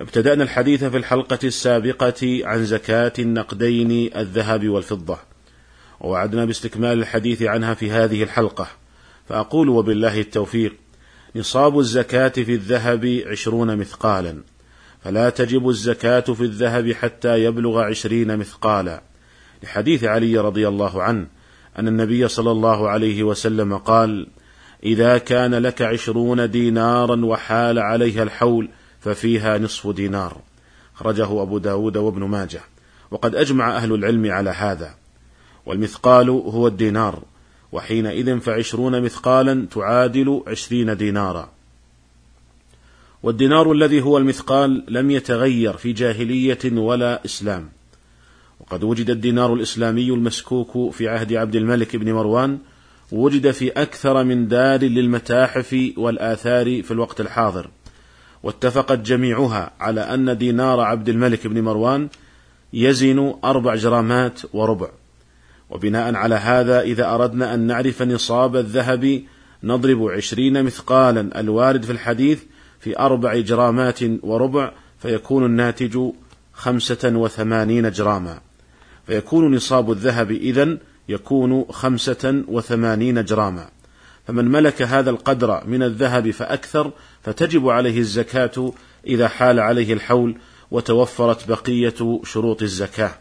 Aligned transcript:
ابتدأنا 0.00 0.42
الحديث 0.42 0.84
في 0.84 0.96
الحلقة 0.96 1.38
السابقة 1.44 2.40
عن 2.44 2.64
زكاة 2.64 3.12
النقدين 3.18 4.10
الذهب 4.16 4.68
والفضة. 4.68 5.18
ووعدنا 6.00 6.44
باستكمال 6.44 6.98
الحديث 6.98 7.42
عنها 7.42 7.74
في 7.74 7.90
هذه 7.90 8.22
الحلقة. 8.22 8.66
فأقول 9.28 9.68
وبالله 9.68 10.20
التوفيق 10.20 10.74
نصاب 11.36 11.78
الزكاة 11.78 12.28
في 12.28 12.54
الذهب 12.54 13.22
عشرون 13.26 13.76
مثقالا 13.76 14.42
فلا 15.04 15.30
تجب 15.30 15.68
الزكاة 15.68 16.20
في 16.20 16.40
الذهب 16.40 16.92
حتى 16.92 17.44
يبلغ 17.44 17.80
عشرين 17.80 18.36
مثقالا. 18.36 19.02
لحديث 19.62 20.04
علي 20.04 20.38
رضي 20.38 20.68
الله 20.68 21.02
عنه 21.02 21.26
أن 21.78 21.88
النبي 21.88 22.28
صلى 22.28 22.50
الله 22.50 22.88
عليه 22.88 23.22
وسلم 23.22 23.76
قال 23.76 24.26
إذا 24.84 25.18
كان 25.18 25.54
لك 25.54 25.82
عشرون 25.82 26.50
دينارا 26.50 27.24
وحال 27.24 27.78
عليها 27.78 28.22
الحول 28.22 28.68
ففيها 29.04 29.58
نصف 29.58 29.88
دينار. 29.88 30.36
خرجه 30.94 31.42
أبو 31.42 31.58
داود 31.58 31.96
وابن 31.96 32.24
ماجه. 32.24 32.60
وقد 33.10 33.34
أجمع 33.34 33.76
أهل 33.76 33.94
العلم 33.94 34.32
على 34.32 34.50
هذا. 34.50 34.94
والمثقال 35.66 36.28
هو 36.28 36.66
الدينار. 36.66 37.22
وحينئذ 37.72 38.40
فعشرون 38.40 39.02
مثقالا 39.02 39.66
تعادل 39.70 40.42
عشرين 40.46 40.96
دينارا. 40.96 41.50
والدينار 43.22 43.72
الذي 43.72 44.02
هو 44.02 44.18
المثقال 44.18 44.84
لم 44.88 45.10
يتغير 45.10 45.76
في 45.76 45.92
جاهلية 45.92 46.72
ولا 46.72 47.24
إسلام. 47.24 47.68
وقد 48.60 48.84
وجد 48.84 49.10
الدينار 49.10 49.54
الإسلامي 49.54 50.08
المسكوك 50.08 50.92
في 50.92 51.08
عهد 51.08 51.32
عبد 51.32 51.56
الملك 51.56 51.96
بن 51.96 52.12
مروان 52.12 52.58
وجد 53.12 53.50
في 53.50 53.70
أكثر 53.70 54.24
من 54.24 54.48
دار 54.48 54.80
للمتاحف 54.80 55.92
والآثار 55.96 56.82
في 56.82 56.90
الوقت 56.90 57.20
الحاضر. 57.20 57.70
واتفقت 58.44 58.98
جميعها 58.98 59.70
على 59.80 60.00
أن 60.00 60.38
دينار 60.38 60.80
عبد 60.80 61.08
الملك 61.08 61.46
بن 61.46 61.60
مروان 61.62 62.08
يزن 62.72 63.34
أربع 63.44 63.74
جرامات 63.74 64.40
وربع. 64.52 64.88
وبناء 65.70 66.14
على 66.14 66.34
هذا 66.34 66.80
إذا 66.80 67.14
أردنا 67.14 67.54
أن 67.54 67.60
نعرف 67.60 68.02
نصاب 68.02 68.56
الذهب 68.56 69.22
نضرب 69.62 70.08
عشرين 70.08 70.64
مثقالا 70.64 71.40
الوارد 71.40 71.84
في 71.84 71.92
الحديث 71.92 72.42
في 72.80 72.98
أربع 72.98 73.40
جرامات 73.40 74.00
وربع 74.22 74.72
فيكون 74.98 75.44
الناتج 75.44 75.98
خمسة 76.52 77.12
وثمانين 77.16 77.90
جراما. 77.90 78.40
فيكون 79.06 79.54
نصاب 79.54 79.90
الذهب 79.90 80.30
إذن 80.30 80.78
يكون 81.08 81.64
خمسة 81.70 82.42
وثمانين 82.48 83.24
جراما. 83.24 83.68
فمن 84.26 84.44
ملك 84.44 84.82
هذا 84.82 85.10
القدر 85.10 85.62
من 85.66 85.82
الذهب 85.82 86.30
فأكثر 86.30 86.92
فتجب 87.24 87.68
عليه 87.68 87.98
الزكاة 87.98 88.72
إذا 89.06 89.28
حال 89.28 89.60
عليه 89.60 89.92
الحول 89.92 90.36
وتوفرت 90.70 91.48
بقية 91.48 92.20
شروط 92.24 92.62
الزكاة. 92.62 93.12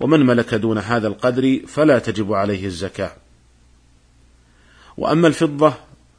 ومن 0.00 0.26
ملك 0.26 0.54
دون 0.54 0.78
هذا 0.78 1.08
القدر 1.08 1.60
فلا 1.66 1.98
تجب 1.98 2.32
عليه 2.32 2.66
الزكاة. 2.66 3.12
وأما 4.96 5.28
الفضة 5.28 5.74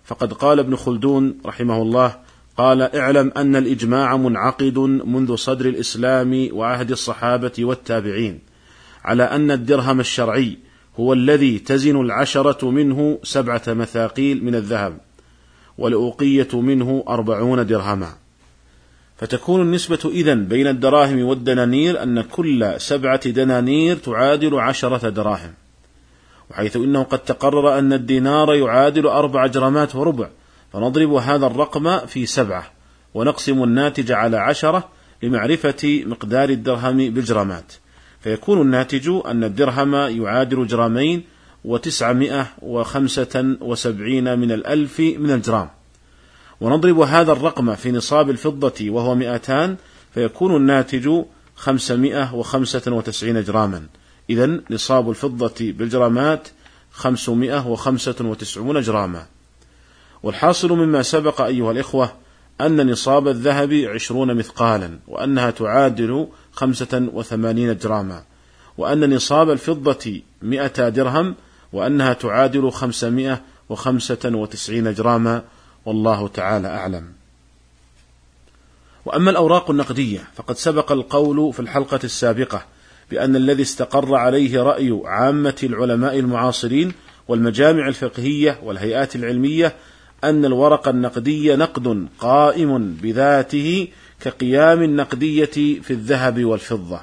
فقد 0.05 0.33
قال 0.33 0.59
ابن 0.59 0.75
خلدون 0.75 1.37
رحمه 1.45 1.81
الله 1.81 2.15
قال 2.57 2.81
اعلم 2.81 3.31
أن 3.37 3.55
الإجماع 3.55 4.17
منعقد 4.17 4.77
منذ 4.79 5.35
صدر 5.35 5.65
الإسلام 5.65 6.49
وعهد 6.51 6.91
الصحابة 6.91 7.51
والتابعين 7.59 8.39
على 9.03 9.23
أن 9.23 9.51
الدرهم 9.51 9.99
الشرعي 9.99 10.57
هو 10.99 11.13
الذي 11.13 11.59
تزن 11.59 12.01
العشرة 12.01 12.71
منه 12.71 13.19
سبعة 13.23 13.61
مثاقيل 13.67 14.43
من 14.43 14.55
الذهب 14.55 14.97
والأوقية 15.77 16.47
منه 16.53 17.03
أربعون 17.07 17.67
درهما. 17.67 18.09
فتكون 19.17 19.61
النسبة 19.61 19.99
إذن 20.05 20.45
بين 20.45 20.67
الدراهم 20.67 21.23
والدنانير 21.23 22.03
أن 22.03 22.21
كل 22.21 22.73
سبعة 22.77 23.29
دنانير 23.29 23.97
تعادل 23.97 24.59
عشرة 24.59 25.09
دراهم 25.09 25.53
وحيث 26.51 26.75
إنه 26.75 27.03
قد 27.03 27.19
تقرر 27.19 27.79
أن 27.79 27.93
الدينار 27.93 28.53
يعادل 28.53 29.07
أربع 29.07 29.47
جرامات 29.47 29.95
وربع. 29.95 30.29
فنضرب 30.73 31.13
هذا 31.13 31.45
الرقم 31.45 31.97
في 31.97 32.25
سبعة 32.25 32.71
ونقسم 33.13 33.63
الناتج 33.63 34.11
على 34.11 34.37
عشرة 34.37 34.89
لمعرفة 35.23 36.03
مقدار 36.05 36.49
الدرهم 36.49 36.97
بالجرامات. 36.97 37.73
فيكون 38.19 38.61
الناتج 38.61 39.09
أن 39.25 39.43
الدرهم 39.43 39.95
يعادل 39.95 40.67
جرامين 40.67 41.23
وتسعمائة 41.67 42.47
وخمسة 42.61 43.57
وسبعين 43.61 44.39
من 44.39 44.51
الألف 44.51 44.99
من 44.99 45.31
الجرام. 45.31 45.69
ونضرب 46.61 46.99
هذا 46.99 47.31
الرقم 47.31 47.75
في 47.75 47.91
نصاب 47.91 48.29
الفضة 48.29 48.89
وهو 48.89 49.15
مئتان 49.15 49.75
فيكون 50.13 50.55
الناتج 50.55 51.09
خمسمائة 51.55 52.35
وخمسة 52.35 52.91
وتسعين 52.91 53.43
جراما. 53.43 53.83
إذا 54.29 54.59
نصاب 54.69 55.09
الفضة 55.09 55.71
بالجرامات 55.71 56.47
خمسمائة 56.91 57.67
وخمسة 57.67 58.15
وتسعون 58.21 58.81
جراما. 58.81 59.25
والحاصل 60.23 60.71
مما 60.71 61.01
سبق 61.01 61.41
أيها 61.41 61.71
الإخوة 61.71 62.11
أن 62.61 62.91
نصاب 62.91 63.27
الذهب 63.27 63.73
عشرون 63.73 64.35
مثقالا 64.37 64.99
وأنها 65.07 65.49
تعادل 65.49 66.27
خمسة 66.51 67.09
وثمانين 67.13 67.77
جراما 67.77 68.23
وأن 68.77 69.13
نصاب 69.13 69.49
الفضة 69.49 70.21
مئة 70.41 70.89
درهم 70.89 71.35
وأنها 71.73 72.13
تعادل 72.13 72.71
خمسمائة 72.71 73.41
وخمسة 73.69 74.19
وتسعين 74.25 74.93
جراما 74.93 75.43
والله 75.85 76.27
تعالى 76.27 76.67
أعلم 76.67 77.11
وأما 79.05 79.31
الأوراق 79.31 79.71
النقدية 79.71 80.23
فقد 80.35 80.55
سبق 80.55 80.91
القول 80.91 81.53
في 81.53 81.59
الحلقة 81.59 81.99
السابقة 82.03 82.65
بأن 83.11 83.35
الذي 83.35 83.61
استقر 83.61 84.15
عليه 84.15 84.61
رأي 84.61 85.01
عامة 85.05 85.55
العلماء 85.63 86.19
المعاصرين 86.19 86.93
والمجامع 87.27 87.87
الفقهية 87.87 88.59
والهيئات 88.63 89.15
العلمية 89.15 89.75
أن 90.23 90.45
الورق 90.45 90.87
النقدي 90.87 91.55
نقد 91.55 92.07
قائم 92.19 92.93
بذاته 93.01 93.87
كقيام 94.19 94.83
النقدية 94.83 95.79
في 95.81 95.91
الذهب 95.91 96.45
والفضة. 96.45 97.01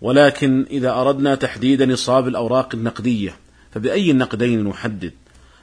ولكن 0.00 0.66
إذا 0.70 0.90
أردنا 0.90 1.34
تحديد 1.34 1.82
نصاب 1.82 2.28
الأوراق 2.28 2.74
النقدية 2.74 3.36
فبأي 3.74 4.10
النقدين 4.10 4.64
نحدد؟ 4.64 5.12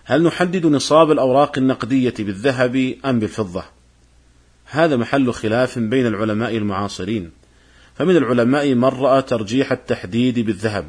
هل 0.03 0.23
نحدد 0.23 0.66
نصاب 0.66 1.12
الأوراق 1.12 1.57
النقدية 1.57 2.13
بالذهب 2.19 2.94
أم 3.06 3.19
بالفضة؟ 3.19 3.63
هذا 4.66 4.96
محل 4.96 5.34
خلاف 5.34 5.79
بين 5.79 6.07
العلماء 6.07 6.57
المعاصرين، 6.57 7.31
فمن 7.96 8.18
العلماء 8.18 8.73
من 8.73 8.85
رأى 8.85 9.22
ترجيح 9.22 9.72
التحديد 9.72 10.40
بالذهب، 10.40 10.85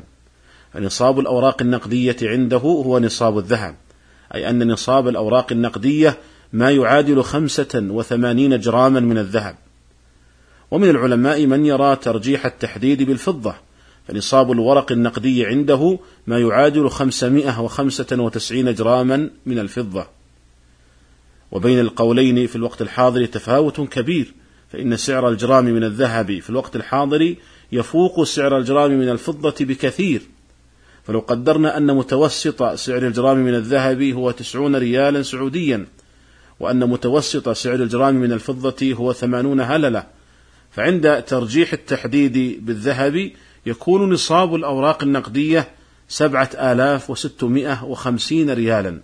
فنصاب 0.72 1.20
الأوراق 1.20 1.62
النقدية 1.62 2.16
عنده 2.22 2.58
هو 2.58 2.98
نصاب 2.98 3.38
الذهب، 3.38 3.76
أي 4.34 4.50
أن 4.50 4.72
نصاب 4.72 5.08
الأوراق 5.08 5.52
النقدية 5.52 6.18
ما 6.52 6.70
يعادل 6.70 7.22
خمسة 7.22 7.68
وثمانين 7.74 8.60
جراما 8.60 9.00
من 9.00 9.18
الذهب 9.18 9.56
ومن 10.70 10.90
العلماء 10.90 11.46
من 11.46 11.66
يرى 11.66 11.96
ترجيح 11.96 12.46
التحديد 12.46 13.02
بالفضة 13.02 13.54
فنصاب 14.08 14.52
الورق 14.52 14.92
النقدي 14.92 15.46
عنده 15.46 15.98
ما 16.26 16.38
يعادل 16.38 16.90
خمسمائة 16.90 17.60
وخمسة 17.60 18.06
وتسعين 18.12 18.74
جراما 18.74 19.30
من 19.46 19.58
الفضة. 19.58 20.06
وبين 21.52 21.80
القولين 21.80 22.46
في 22.46 22.56
الوقت 22.56 22.82
الحاضر 22.82 23.26
تفاوت 23.26 23.80
كبير 23.80 24.34
فإن 24.72 24.96
سعر 24.96 25.28
الجرام 25.28 25.64
من 25.64 25.84
الذهب 25.84 26.38
في 26.40 26.50
الوقت 26.50 26.76
الحاضر 26.76 27.34
يفوق 27.72 28.24
سعر 28.24 28.58
الجرام 28.58 28.90
من 28.90 29.08
الفضة 29.08 29.54
بكثير. 29.60 30.22
فلو 31.04 31.18
قدرنا 31.18 31.76
أن 31.76 31.96
متوسط 31.96 32.62
سعر 32.62 33.06
الجرام 33.06 33.36
من 33.36 33.54
الذهب 33.54 34.02
هو 34.02 34.30
تسعون 34.30 34.76
ريالا 34.76 35.22
سعوديا 35.22 35.86
وأن 36.60 36.88
متوسط 36.88 37.48
سعر 37.48 37.74
الجرام 37.74 38.14
من 38.14 38.32
الفضة 38.32 38.92
هو 38.92 39.12
ثمانون 39.12 39.60
هللة 39.60 40.15
فعند 40.76 41.22
ترجيح 41.22 41.72
التحديد 41.72 42.66
بالذهب 42.66 43.30
يكون 43.66 44.12
نصاب 44.12 44.54
الأوراق 44.54 45.02
النقدية 45.02 45.68
سبعة 46.08 46.50
آلاف 46.54 47.10
وستمائة 47.10 47.84
وخمسين 47.84 48.50
ريالا. 48.50 49.00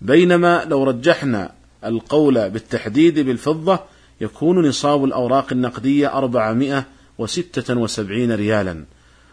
بينما 0.00 0.64
لو 0.64 0.84
رجحنا 0.84 1.52
القول 1.84 2.50
بالتحديد 2.50 3.18
بالفضة 3.18 3.80
يكون 4.20 4.68
نصاب 4.68 5.04
الأوراق 5.04 5.52
النقدية 5.52 6.18
أربعمائة 6.18 6.84
وستة 7.18 7.74
وسبعين 7.74 8.32
ريالا. 8.32 8.84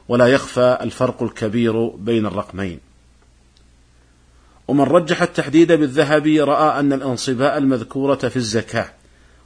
ولا 0.08 0.28
يخفى 0.28 0.78
الفرق 0.82 1.24
الكبير 1.24 1.88
بين 1.88 2.26
الرقمين. 2.26 2.80
ومن 4.68 4.84
رجح 4.84 5.22
التحديد 5.22 5.72
بالذهب 5.72 6.28
رأى 6.28 6.80
أن 6.80 6.94
الأنصباء 6.94 7.58
المذكورة 7.58 8.16
في 8.16 8.36
الزكاة 8.36 8.99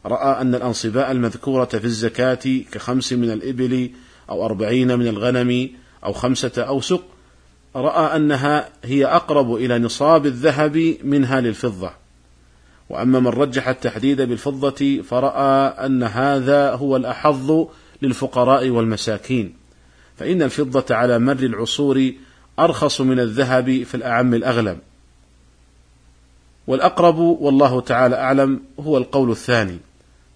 رأى 0.05 0.41
أن 0.41 0.55
الأنصباء 0.55 1.11
المذكورة 1.11 1.65
في 1.65 1.85
الزكاة 1.85 2.61
كخمس 2.71 3.13
من 3.13 3.31
الإبل 3.31 3.89
أو 4.29 4.45
أربعين 4.45 4.99
من 4.99 5.07
الغنم 5.07 5.69
أو 6.05 6.13
خمسة 6.13 6.51
أوسق 6.57 7.03
رأى 7.75 8.15
أنها 8.15 8.69
هي 8.83 9.05
أقرب 9.05 9.55
إلى 9.55 9.79
نصاب 9.79 10.25
الذهب 10.25 10.95
منها 11.03 11.41
للفضة. 11.41 11.91
وأما 12.89 13.19
من 13.19 13.27
رجح 13.27 13.67
التحديد 13.67 14.21
بالفضة 14.21 15.01
فرأى 15.01 15.85
أن 15.85 16.03
هذا 16.03 16.71
هو 16.73 16.95
الأحظ 16.95 17.67
للفقراء 18.01 18.69
والمساكين 18.69 19.53
فإن 20.17 20.41
الفضة 20.41 20.95
على 20.95 21.19
مر 21.19 21.39
العصور 21.39 22.11
أرخص 22.59 23.01
من 23.01 23.19
الذهب 23.19 23.83
في 23.83 23.95
الأعم 23.95 24.33
الأغلب. 24.33 24.77
والأقرب 26.67 27.17
والله 27.17 27.81
تعالى 27.81 28.15
أعلم 28.15 28.61
هو 28.79 28.97
القول 28.97 29.31
الثاني. 29.31 29.79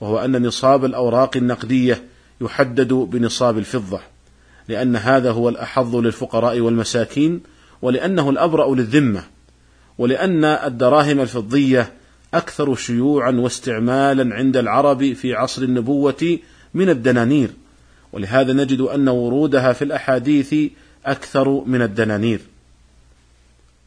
وهو 0.01 0.19
أن 0.19 0.47
نصاب 0.47 0.85
الأوراق 0.85 1.37
النقدية 1.37 2.03
يحدد 2.41 2.93
بنصاب 2.93 3.57
الفضة 3.57 3.99
لأن 4.67 4.95
هذا 4.95 5.31
هو 5.31 5.49
الأحظ 5.49 5.95
للفقراء 5.95 6.59
والمساكين 6.59 7.41
ولأنه 7.81 8.29
الأبرأ 8.29 8.75
للذمة 8.75 9.23
ولأن 9.97 10.45
الدراهم 10.45 11.19
الفضية 11.19 11.93
أكثر 12.33 12.75
شيوعا 12.75 13.31
واستعمالا 13.31 14.35
عند 14.35 14.57
العرب 14.57 15.13
في 15.13 15.33
عصر 15.33 15.61
النبوة 15.61 16.39
من 16.73 16.89
الدنانير 16.89 17.49
ولهذا 18.13 18.53
نجد 18.53 18.81
أن 18.81 19.09
ورودها 19.09 19.73
في 19.73 19.81
الأحاديث 19.81 20.55
أكثر 21.05 21.63
من 21.65 21.81
الدنانير. 21.81 22.39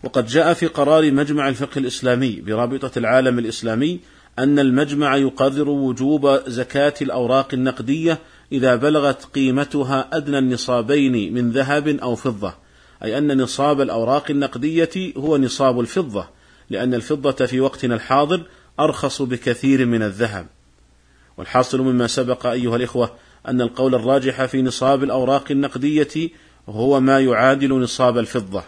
وقد 0.02 0.26
جاء 0.26 0.54
في 0.54 0.66
قرار 0.66 1.12
مجمع 1.12 1.48
الفقه 1.48 1.78
الإسلامي 1.78 2.40
برابطة 2.40 2.98
العالم 2.98 3.38
الإسلامي 3.38 4.00
أن 4.38 4.58
المجمع 4.58 5.16
يقرر 5.16 5.68
وجوب 5.68 6.40
زكاة 6.46 6.94
الأوراق 7.02 7.54
النقدية 7.54 8.18
إذا 8.52 8.76
بلغت 8.76 9.24
قيمتها 9.24 10.08
أدنى 10.12 10.38
النصابين 10.38 11.34
من 11.34 11.50
ذهب 11.50 11.88
أو 11.88 12.14
فضة، 12.14 12.54
أي 13.04 13.18
أن 13.18 13.42
نصاب 13.42 13.80
الأوراق 13.80 14.30
النقدية 14.30 14.90
هو 15.16 15.36
نصاب 15.36 15.80
الفضة، 15.80 16.28
لأن 16.70 16.94
الفضة 16.94 17.46
في 17.46 17.60
وقتنا 17.60 17.94
الحاضر 17.94 18.42
أرخص 18.80 19.22
بكثير 19.22 19.86
من 19.86 20.02
الذهب. 20.02 20.46
والحاصل 21.36 21.80
مما 21.80 22.06
سبق 22.06 22.46
أيها 22.46 22.76
الإخوة 22.76 23.10
أن 23.48 23.60
القول 23.60 23.94
الراجح 23.94 24.44
في 24.44 24.62
نصاب 24.62 25.02
الأوراق 25.02 25.44
النقدية 25.50 26.30
هو 26.68 27.00
ما 27.00 27.20
يعادل 27.20 27.80
نصاب 27.80 28.18
الفضة. 28.18 28.62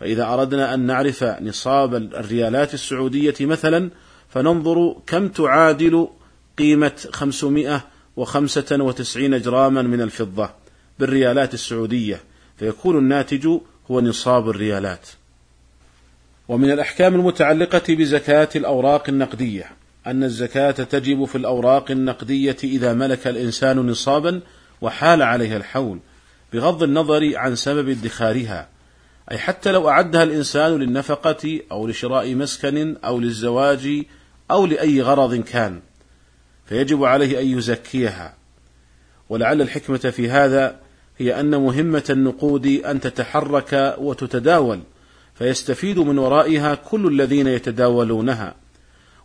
فإذا 0.00 0.24
أردنا 0.34 0.74
أن 0.74 0.80
نعرف 0.80 1.24
نصاب 1.24 1.94
الريالات 1.94 2.74
السعودية 2.74 3.34
مثلا 3.40 3.90
فننظر 4.28 4.96
كم 5.06 5.28
تعادل 5.28 6.08
قيمة 6.58 7.08
595 7.12 8.80
وتسعين 8.80 9.40
جراما 9.40 9.82
من 9.82 10.00
الفضة 10.00 10.50
بالريالات 10.98 11.54
السعودية 11.54 12.20
فيكون 12.56 12.98
الناتج 12.98 13.46
هو 13.90 14.00
نصاب 14.00 14.48
الريالات. 14.48 15.08
ومن 16.48 16.70
الأحكام 16.70 17.14
المتعلقة 17.14 17.94
بزكاة 17.94 18.48
الأوراق 18.56 19.08
النقدية 19.08 19.70
أن 20.06 20.24
الزكاة 20.24 20.70
تجب 20.70 21.24
في 21.24 21.38
الأوراق 21.38 21.90
النقدية 21.90 22.56
إذا 22.64 22.92
ملك 22.92 23.26
الإنسان 23.26 23.76
نصابا 23.76 24.40
وحال 24.80 25.22
عليها 25.22 25.56
الحول 25.56 25.98
بغض 26.52 26.82
النظر 26.82 27.36
عن 27.36 27.56
سبب 27.56 27.88
ادخارها 27.88 28.68
أي 29.30 29.38
حتى 29.38 29.72
لو 29.72 29.88
أعدها 29.88 30.22
الإنسان 30.22 30.78
للنفقة 30.78 31.60
أو 31.72 31.86
لشراء 31.86 32.34
مسكن 32.34 32.96
أو 33.04 33.20
للزواج 33.20 34.04
أو 34.50 34.66
لأي 34.66 35.02
غرض 35.02 35.34
كان 35.34 35.80
فيجب 36.66 37.04
عليه 37.04 37.40
أن 37.40 37.58
يزكيها. 37.58 38.34
ولعل 39.28 39.62
الحكمة 39.62 39.98
في 39.98 40.30
هذا 40.30 40.80
هي 41.18 41.40
أن 41.40 41.50
مهمة 41.50 42.04
النقود 42.10 42.66
أن 42.66 43.00
تتحرك 43.00 43.96
وتتداول 43.98 44.80
فيستفيد 45.34 45.98
من 45.98 46.18
ورائها 46.18 46.74
كل 46.74 47.06
الذين 47.06 47.46
يتداولونها. 47.46 48.54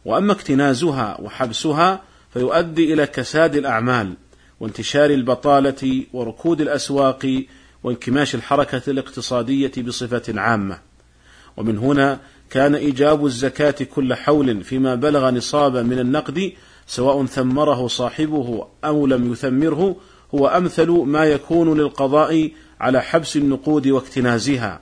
وأما 0.05 0.33
اكتنازها 0.33 1.21
وحبسها 1.21 2.01
فيؤدي 2.33 2.93
إلى 2.93 3.07
كساد 3.07 3.55
الأعمال 3.55 4.13
وانتشار 4.59 5.09
البطالة 5.09 6.03
وركود 6.13 6.61
الأسواق 6.61 7.43
وانكماش 7.83 8.35
الحركة 8.35 8.81
الاقتصادية 8.87 9.71
بصفة 9.77 10.39
عامة. 10.41 10.79
ومن 11.57 11.77
هنا 11.77 12.19
كان 12.53 12.75
إيجاب 12.75 13.25
الزكاة 13.25 13.75
كل 13.95 14.13
حول 14.13 14.63
فيما 14.63 14.95
بلغ 14.95 15.29
نصابا 15.29 15.81
من 15.81 15.99
النقد 15.99 16.51
سواء 16.87 17.25
ثمره 17.25 17.87
صاحبه 17.87 18.67
أو 18.85 19.07
لم 19.07 19.31
يثمره 19.31 19.95
هو 20.35 20.47
أمثل 20.47 20.89
ما 20.89 21.25
يكون 21.25 21.77
للقضاء 21.79 22.51
على 22.79 23.01
حبس 23.01 23.37
النقود 23.37 23.87
واكتنازها. 23.87 24.81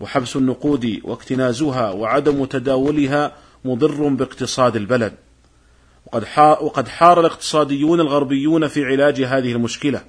وحبس 0.00 0.36
النقود 0.36 1.00
واكتنازها 1.04 1.90
وعدم 1.90 2.44
تداولها 2.44 3.32
مضر 3.64 4.08
باقتصاد 4.08 4.76
البلد. 4.76 5.12
وقد 6.06 6.24
وقد 6.38 6.88
حار 6.88 7.20
الاقتصاديون 7.20 8.00
الغربيون 8.00 8.68
في 8.68 8.84
علاج 8.84 9.22
هذه 9.22 9.52
المشكلة. 9.52 10.02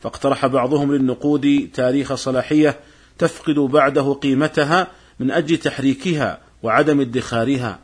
فاقترح 0.00 0.46
بعضهم 0.46 0.94
للنقود 0.94 1.70
تاريخ 1.74 2.14
صلاحية 2.14 2.80
تفقد 3.18 3.54
بعده 3.54 4.12
قيمتها 4.12 4.86
من 5.20 5.30
أجل 5.30 5.56
تحريكها 5.56 6.38
وعدم 6.62 7.00
ادخارها. 7.00 7.78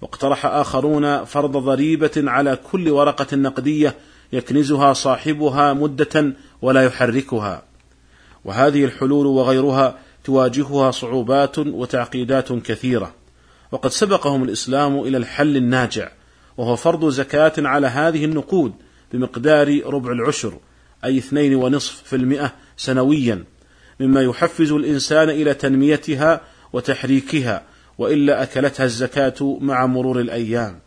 واقترح 0.00 0.46
آخرون 0.46 1.24
فرض 1.24 1.56
ضريبة 1.56 2.10
على 2.16 2.58
كل 2.72 2.90
ورقة 2.90 3.36
نقدية 3.36 3.96
يكنزها 4.32 4.92
صاحبها 4.92 5.72
مدة 5.72 6.32
ولا 6.62 6.82
يحركها. 6.82 7.62
وهذه 8.44 8.84
الحلول 8.84 9.26
وغيرها 9.26 9.98
تواجهها 10.24 10.90
صعوبات 10.90 11.58
وتعقيدات 11.58 12.52
كثيرة. 12.52 13.14
وقد 13.72 13.90
سبقهم 13.90 14.42
الإسلام 14.42 15.00
إلى 15.00 15.16
الحل 15.16 15.56
الناجع 15.56 16.08
وهو 16.56 16.76
فرض 16.76 17.08
زكاة 17.08 17.52
على 17.58 17.86
هذه 17.86 18.24
النقود 18.24 18.72
بمقدار 19.12 19.86
ربع 19.86 20.12
العشر 20.12 20.58
أي 21.04 21.18
اثنين 21.18 21.54
ونصف 21.54 22.02
في 22.02 22.16
المئة 22.16 22.52
سنويا 22.76 23.44
مما 24.00 24.22
يحفز 24.22 24.72
الإنسان 24.72 25.30
إلى 25.30 25.54
تنميتها 25.54 26.40
وتحريكها 26.72 27.62
وإلا 27.98 28.42
أكلتها 28.42 28.84
الزكاة 28.84 29.58
مع 29.60 29.86
مرور 29.86 30.20
الأيام. 30.20 30.78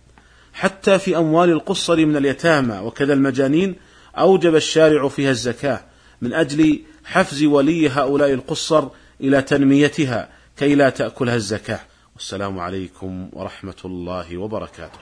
حتى 0.54 1.00
في 1.00 1.18
أموال 1.18 1.50
القصر 1.50 2.06
من 2.06 2.18
اليتامى 2.18 2.78
وكذا 2.78 3.14
المجانين 3.14 3.76
أوجب 4.18 4.56
الشارع 4.56 5.08
فيها 5.08 5.32
الزكاة 5.32 5.80
من 6.22 6.34
أجل 6.34 6.82
حفز 7.06 7.44
ولي 7.44 7.90
هؤلاء 7.90 8.34
القصر 8.34 8.88
إلى 9.22 9.42
تنميتها 9.42 10.30
كي 10.58 10.76
لا 10.76 10.90
تأكلها 10.90 11.36
الزكاة. 11.36 11.80
والسلام 12.16 12.60
عليكم 12.60 13.30
ورحمة 13.34 13.82
الله 13.86 14.38
وبركاته. 14.38 15.00